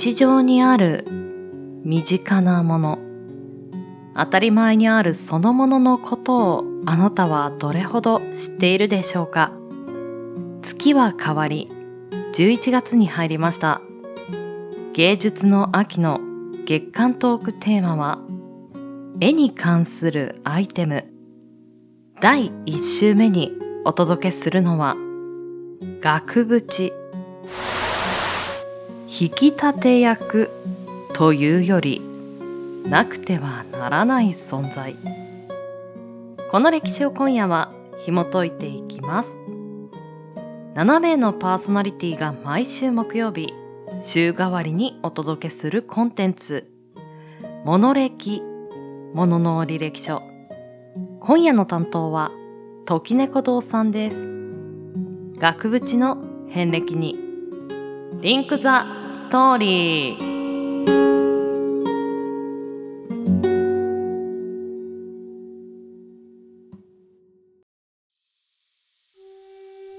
[0.00, 1.04] 日常にある
[1.82, 3.00] 身近なもの。
[4.14, 9.50] 当たり前にあるそのもののことをあなたはどれほど知っているでしょうか。
[10.62, 11.68] 月は変わり
[12.32, 13.82] 11月に入りました。
[14.92, 16.20] 芸術の秋の
[16.64, 18.20] 月間トークテーマは
[19.18, 21.12] 絵に関するアイテム。
[22.20, 23.50] 第1週目に
[23.84, 24.94] お届けするのは
[26.00, 26.92] 額縁。
[29.10, 30.50] 引き立て役
[31.14, 32.02] というより
[32.84, 34.94] なくてはならない存在。
[36.50, 39.38] この歴史を今夜は紐解いていきます。
[40.74, 43.54] 7名のパーソナリティが毎週木曜日
[44.02, 46.70] 週替わりにお届けするコンテンツ。
[47.64, 48.42] モノ歴
[49.14, 50.22] ものの履歴書。
[51.20, 52.30] 今夜の担当は
[52.84, 54.30] 時猫堂さんです。
[55.38, 56.18] 額縁の
[56.50, 57.18] 遍歴に。
[58.20, 58.97] リンクザ
[59.28, 60.38] ストーリー。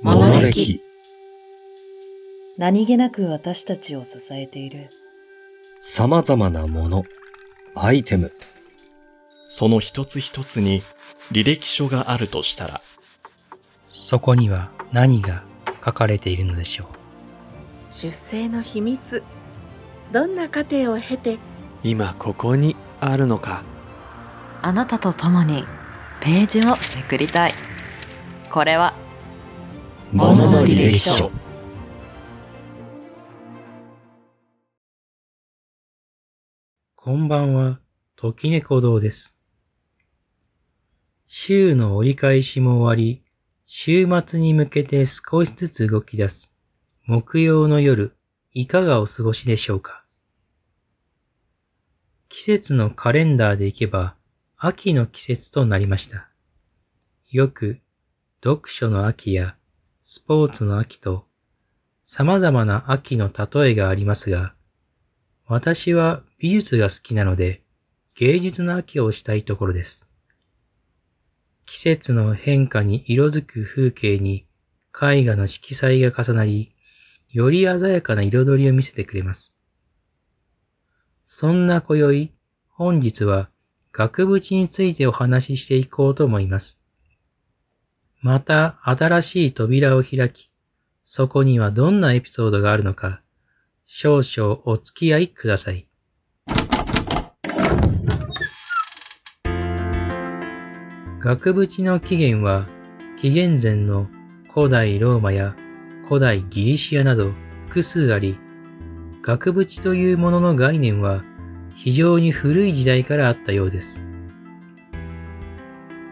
[0.01, 0.81] モノ歴
[2.57, 4.89] 何気なく私たちを支えている。
[5.79, 7.03] 様々なもの、
[7.75, 8.31] アイテム、
[9.47, 10.81] その一つ一つに
[11.31, 12.81] 履歴書があるとしたら、
[13.85, 15.43] そこには何が
[15.85, 16.98] 書かれているのでしょう。
[17.89, 19.23] 出生の秘密
[20.11, 21.37] どんな過程を経て
[21.83, 23.63] 今ここにあるのか
[24.61, 25.65] あなたと共に
[26.21, 27.53] ページをめくりたい
[28.49, 28.93] これは
[30.11, 31.31] ものの履歴書。
[36.95, 37.79] こんばんは、
[38.15, 39.35] 時猫堂です。
[41.27, 43.23] 週の折り返しも終わり、
[43.67, 46.51] 週末に向けて少しずつ動き出す
[47.11, 48.15] 木曜の夜、
[48.53, 50.05] いかがお過ごしでしょうか？
[52.27, 54.13] 季節のカレンダーでいけば、
[54.57, 56.29] 秋の季節となりました。
[57.31, 57.79] よく、
[58.43, 59.55] 読書の秋や
[60.01, 61.25] スポーツの秋と、
[62.03, 64.53] 様々な秋の例えがありますが、
[65.47, 67.63] 私は美術が好きなので、
[68.13, 70.07] 芸術の秋をしたいところです。
[71.65, 74.45] 季節の変化に色づく風景に
[74.93, 76.75] 絵画の色彩が重なり、
[77.31, 79.55] より鮮やかな彩りを見せてくれます。
[81.25, 82.33] そんな今宵、
[82.69, 83.49] 本日は
[83.91, 86.79] 額縁についてお話ししていこうと思います。
[88.21, 90.49] また新しい扉を開き、
[91.03, 93.21] そこにはどんなエピソードがあるのか、
[93.85, 95.87] 少々お付き合いください。
[101.19, 102.65] 額縁の起源は
[103.21, 104.07] 紀元前の
[104.53, 105.55] 古代ローマや
[106.09, 107.33] 古代ギリシアなど
[107.67, 108.39] 複数あり、
[109.21, 111.23] 額縁というものの概念は
[111.75, 114.03] 非常に古い時代からあったようです。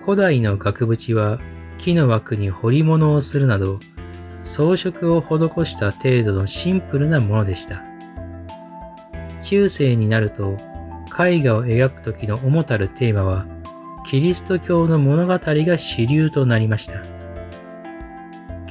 [0.06, 1.40] 古代の額縁は
[1.80, 3.80] 木の枠に彫り物をするなど
[4.40, 7.82] 装飾を施した程度のシンプルなものでした。
[9.42, 10.58] 中世になると
[11.20, 13.48] 絵画を描く時の主たるテーマは
[14.06, 17.17] キリスト教の物語が主流となりました。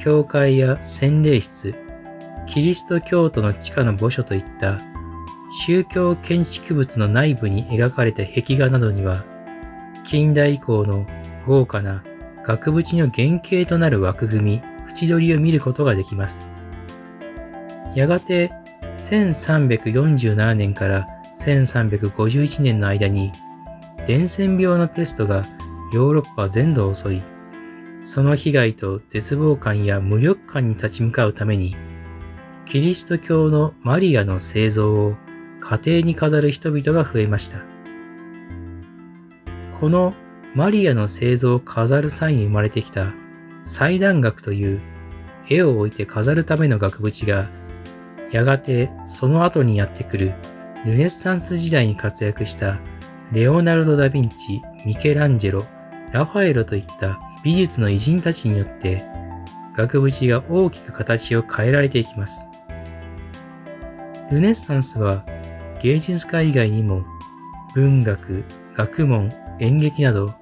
[0.07, 1.75] 教会や洗礼室、
[2.45, 4.79] キリスト教徒の地下の墓所といった
[5.65, 9.25] 宗教建築物の内部に描かれた壁画などには
[10.05, 11.05] 近代以降の
[11.45, 12.05] 豪華な
[12.41, 16.47] 額縁の原型となる枠組み、縁取りを見ることができます。
[17.93, 18.53] やがて
[18.95, 23.33] 1347年から1351年の間に
[24.05, 25.43] 伝染病のペストが
[25.91, 27.23] ヨーロッパ全土を襲い、
[28.07, 31.75] その被害と絶望感や無力感に立ち向かうために、
[32.65, 35.17] キリスト教のマリアの製造を
[35.59, 37.59] 家庭に飾る人々が増えました。
[39.77, 40.13] この
[40.55, 43.11] マリアの製造を飾る際に生まれてきた
[43.61, 44.81] 祭壇額という
[45.49, 47.49] 絵を置いて飾るための額縁が、
[48.31, 50.33] やがてその後にやってくる
[50.85, 52.79] ルネッサンス時代に活躍した
[53.33, 55.65] レオナルド・ダ・ヴィンチ、ミケランジェロ、
[56.13, 59.05] ラファエロといった美術の偉人たちによって
[59.75, 62.45] 額縁が大きく形を変えられていきます。
[64.31, 65.23] ルネッサンスは
[65.81, 67.05] 芸術家以外にも
[67.73, 68.43] 文学、
[68.73, 70.33] 学問、演劇など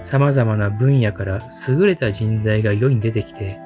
[0.00, 3.60] 様々な分野から優れた人材が世に出てきて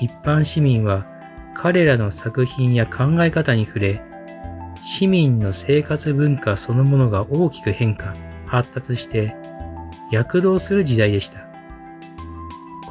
[0.00, 1.06] 一般市民は
[1.54, 4.02] 彼らの作品や考え方に触れ
[4.82, 8.14] 市民の生活文化そのものが大きく変化、
[8.46, 9.36] 発達して
[10.10, 11.51] 躍動する時代でした。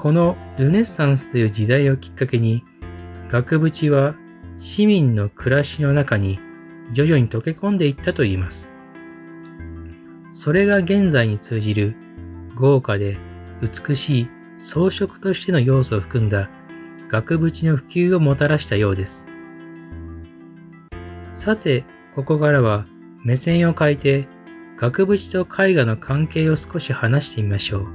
[0.01, 2.63] このルネッサンスという時代をきっかけに、
[3.29, 4.15] 額縁は
[4.57, 6.39] 市民の暮らしの中に
[6.91, 8.73] 徐々に溶け込んでいったと言います。
[10.33, 11.95] それが現在に通じる
[12.55, 13.15] 豪華で
[13.61, 16.49] 美しい装飾としての要素を含んだ
[17.07, 19.27] 額縁の普及をもたらしたようです。
[21.31, 22.85] さて、ここからは
[23.23, 24.27] 目線を変えて
[24.77, 27.87] 額縁と絵画の関係を少し話してみましょう。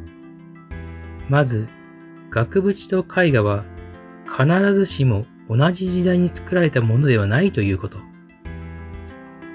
[1.28, 1.66] まず、
[2.30, 3.64] 額縁と絵画は
[4.26, 7.98] 必ずしも同じ時代に作られたものではないということ。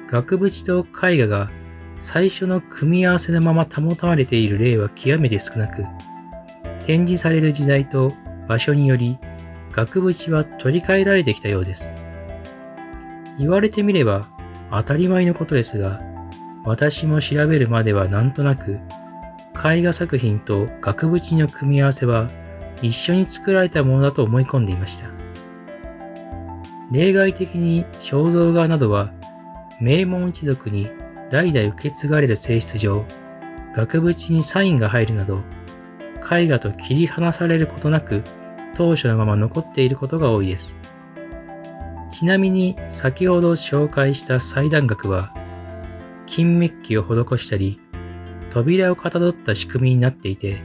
[0.07, 1.49] 額縁と絵画が
[1.97, 5.85] 最初の組み合わせのまま保たれている例は極めて少なく、
[6.85, 8.13] 展示される時代と
[8.47, 9.17] 場所により
[9.71, 11.93] 額縁は取り替えられてきたようです。
[13.37, 14.27] 言われてみれば
[14.71, 16.01] 当たり前のことですが、
[16.65, 18.79] 私も調べるまではなんとなく、
[19.63, 22.29] 絵画作品と額縁の組み合わせは
[22.81, 25.09] 一緒に作られたものだと思い込んでいました。
[26.91, 29.11] 例外的に肖像画などは
[29.79, 30.89] 名門一族に
[31.29, 33.05] 代々受け継がれる性質上、
[33.73, 35.41] 額縁にサインが入るなど、
[36.31, 38.23] 絵画と切り離されることなく
[38.75, 40.77] 当初のまま残っていることが多いです。
[42.09, 45.33] ちなみに先ほど紹介した祭壇額は、
[46.25, 47.79] 金メッキを施したり、
[48.49, 50.61] 扉をかたどった仕組みになっていて、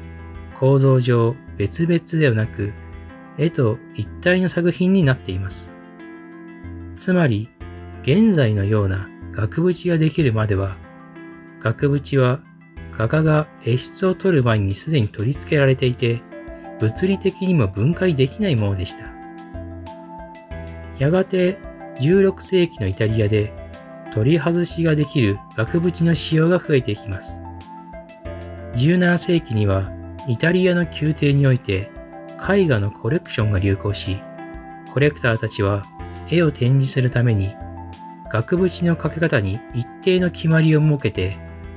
[0.58, 2.72] 構造上別々ではなく、
[3.38, 5.74] 絵と一体の作品になっています。
[6.94, 7.50] つまり、
[8.02, 10.76] 現在のような額縁ができるまでは、
[11.60, 12.40] 額縁は
[12.96, 16.22] 画家が絵質を取る前にすでに取り付けられていて、
[16.80, 19.04] 物理的にも分解できないものでした。
[20.98, 21.58] やがて
[22.00, 23.52] 16世紀のイタリアで
[24.14, 27.40] 取り外しができる額縁の使用が増えていきます。
[28.74, 29.90] 17世紀には
[30.28, 31.90] イタリアの宮廷において
[32.48, 34.20] 絵画のコレクションが流行し、
[34.92, 35.84] コレクターたちは
[36.30, 37.54] 絵を展示するために
[38.30, 41.36] 額縁のかけ方に一定の決まりを設けて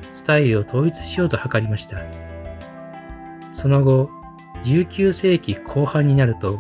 [0.09, 1.99] スタイルを統一しようと図りました。
[3.51, 4.09] その後、
[4.63, 6.59] 19世紀後半になると、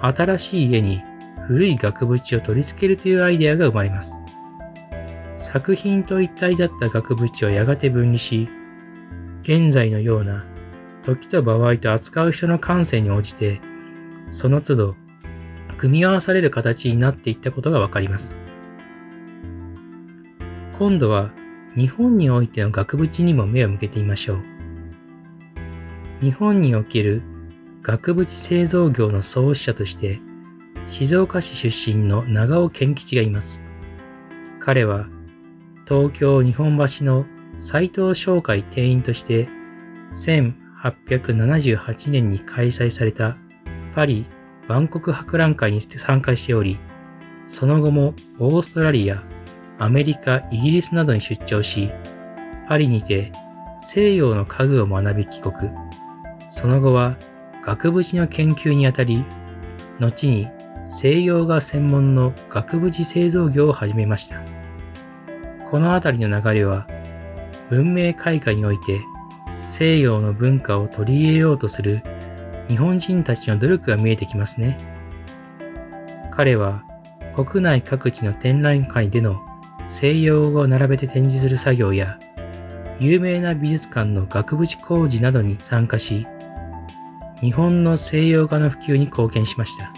[0.00, 1.02] 新しい家に
[1.46, 4.22] 古い額縁を取り付けるというアイデアが生まれます。
[5.36, 8.48] 作品と一体だった額縁をやがて分離し、
[9.42, 10.44] 現在のような
[11.02, 13.60] 時と場合と扱う人の感性に応じて、
[14.28, 14.96] その都度
[15.76, 18.38] 組み合わされる形になっていったことがわかります。
[20.78, 21.32] 今度は
[21.74, 24.42] 日本においての額縁にも目を向けてみましょう。
[26.20, 27.22] 日本における
[27.82, 30.20] 額縁製造業の創始者として
[30.86, 33.62] 静岡市出身の長尾健吉がいます。
[34.60, 35.08] 彼は
[35.88, 37.26] 東京日本橋の
[37.58, 39.48] 斎藤商会店員として
[40.82, 43.36] 1878年に開催された
[43.94, 44.26] パリ
[44.68, 46.78] 万国博覧会に参加しており、
[47.44, 49.22] その後もオーストラリア、
[49.78, 51.90] アメリカ、イギリスなどに出張し、
[52.68, 53.32] パリにて
[53.80, 55.70] 西洋の家具を学び帰国。
[56.48, 57.16] その後は
[57.62, 59.24] 額縁の研究にあたり、
[60.00, 60.48] 後に
[60.84, 64.40] 西洋画専門の額縁製造業を始めました。
[65.70, 66.86] このあたりの流れは、
[67.70, 69.00] 文明開化において
[69.64, 72.02] 西洋の文化を取り入れようとする
[72.68, 74.78] 日本人たちの努力が見えてきますね。
[76.30, 76.84] 彼は
[77.34, 79.40] 国内各地の展覧会での
[79.86, 82.18] 西洋画を並べて展示する作業や、
[83.00, 86.26] 有名な美術館の額縁工事などに参加し、
[87.40, 89.92] 日本の西洋画の普及に貢献しました。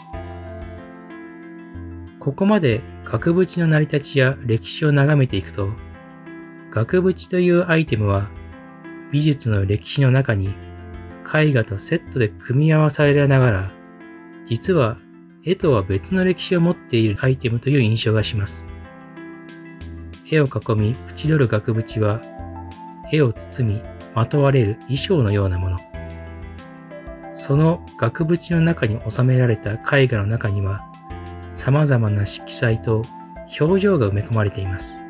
[2.19, 5.69] ここまで額縁の成り立ちや歴史を眺めていくと、
[6.71, 8.31] 額縁というアイテムは
[9.13, 10.55] 美術の歴史の中に
[11.35, 13.71] 絵画とセットで組み合わされながら、
[14.45, 14.97] 実は
[15.45, 18.69] 絵とは別の歴史を持っているアイテムという印象がします。
[20.31, 22.21] 絵を囲み縁取る額縁は、
[23.13, 23.83] 絵を包み
[24.15, 25.79] まとわれる衣装のようなもの。
[27.33, 30.87] その額縁の中に収められた絵画の中には、
[31.51, 33.03] 様々な色彩と
[33.61, 35.05] 表情が埋め込まれています。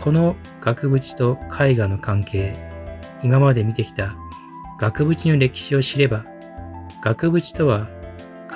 [0.00, 2.56] この額縁と絵画の関係、
[3.22, 4.14] 今まで見てきた
[4.78, 6.24] 額縁の歴史を知れば、
[7.02, 7.88] 額縁とは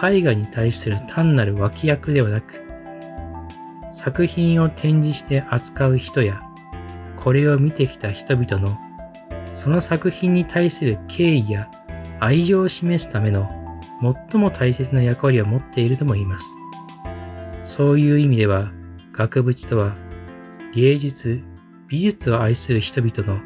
[0.03, 2.63] 絵画に対する単なる脇役ではなく、
[3.91, 6.43] 作品を展示して扱う人や、
[7.17, 8.79] これを見てきた人々の、
[9.51, 11.71] その作品に対する敬意や
[12.21, 13.51] 愛情を示すための
[14.31, 16.57] 最も大切な役割を持っているとも言います。
[17.63, 18.71] そういう意味では、
[19.13, 19.95] 額縁とは
[20.73, 21.43] 芸術、
[21.87, 23.41] 美術を愛する人々の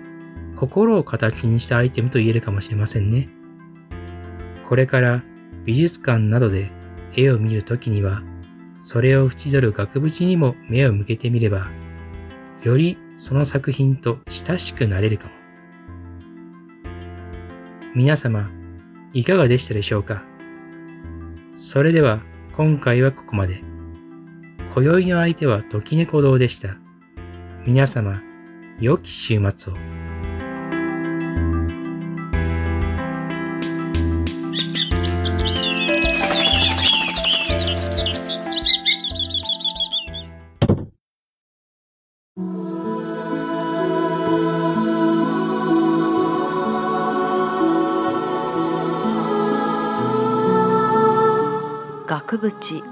[0.55, 3.27] 心を形にしたアイテムと言えるかもしれませんね。
[4.69, 5.23] これから
[5.65, 6.71] 美術館などで
[7.17, 8.23] 絵を見るときには、
[8.81, 11.69] それを縁取る額縁にも目を向けてみれば、
[12.63, 15.33] よりその作品と親しくなれるかも。
[17.95, 18.51] 皆様、
[19.13, 20.23] いかがでしたでしょうか？
[21.53, 22.21] それでは
[22.57, 23.65] 今回はここまで。
[24.75, 26.77] 今宵の相手は時猫堂でした。
[27.67, 28.23] 皆様、
[28.79, 29.77] 良き週末を。
[52.07, 52.86] 額縁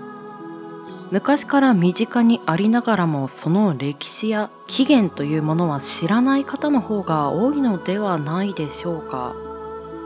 [1.15, 9.33] 昔から身近にありながらもその歴史や起源というものは知らない方の方が多いのではないでしょうか。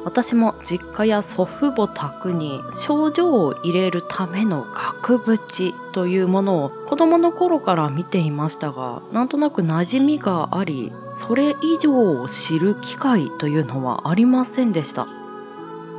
[0.05, 15.09] 私も実家や祖父母宅に症状を入れるための額縁というものを子供の頃から見ていましたがなんとなく馴染みがありそれ以上を知る機会というのはありませんでした。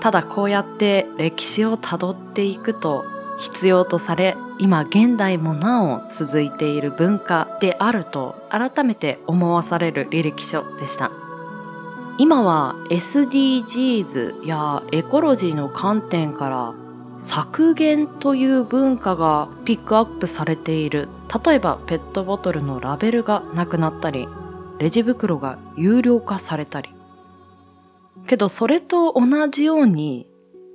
[0.02, 3.06] ただこうやって歴史をたどっていくと
[3.40, 11.12] 必要とされ今現代もなお続いている文化であると改めて思わされる履歴書でした。
[12.18, 16.74] 今は SDGs やエコロジーの観点から
[17.18, 21.08] 削減という文化がピックアップされている。
[21.46, 24.28] 例えばペットボトルのラベルがなくなったり
[24.80, 26.94] レジ袋が有料化されたり。
[28.28, 30.28] けどそれと同じように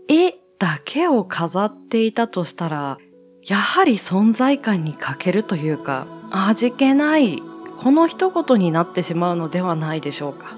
[0.08, 2.98] 絵だけを飾っていたとしたら
[3.46, 7.42] やはり存在感に欠けるというか味気ない
[7.76, 10.56] この一言になってしまうのではないでしょうか。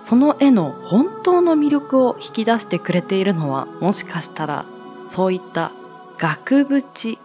[0.00, 4.64] その絵の本当の魅力を引き出してくれているのはもしかしたら
[5.06, 5.72] そういった
[6.18, 7.18] 額縁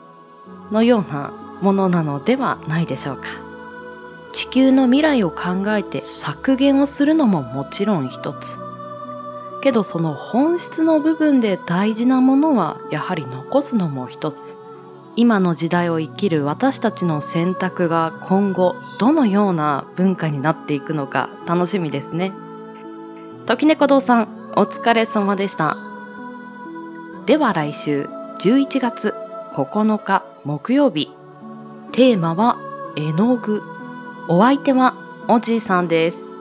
[0.72, 3.24] のようなものなのではないでしょうか。
[4.34, 8.58] 地球の未来を考えて削減をするのももちろん一つ。
[9.64, 14.58] けどその本質の部分で大事なものはやはり残すのも一つ。
[15.16, 22.34] 今の時代を生きる私たちの選択が今後どのような文化になっていくのか楽しみですね。
[23.46, 25.78] 時猫堂さんお疲れ様でした。
[27.26, 29.14] では来週11月
[29.54, 31.10] 9日木曜日。
[31.94, 32.58] テーマは
[32.98, 33.64] 絵の具。
[34.28, 34.96] お相手は
[35.30, 36.33] おじいさんです。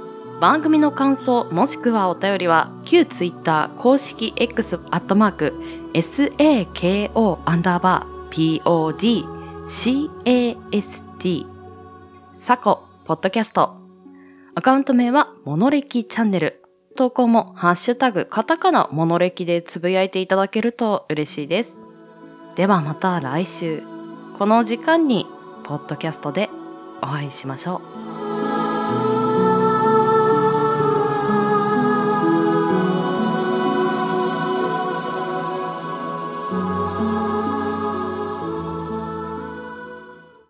[0.43, 5.55] 番組の感想もしくはお便りは旧ツイッター公式 X アットマーク
[5.95, 8.61] SAKO アンダーバー
[9.65, 11.47] PODCAST
[12.35, 13.77] サコポッドキャスト。
[14.57, 16.61] アカウント名はモノレキチャンネル。
[16.97, 21.79] 投稿もハッシュタグカタカナモノレキでつぶやいていただけると嬉しいです。
[22.57, 23.85] ではまた来週。
[24.37, 25.29] この時間に
[25.63, 26.51] ポッドキャストで
[27.01, 27.92] お会いしましょう。